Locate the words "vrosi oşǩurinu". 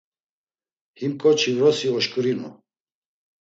1.57-2.49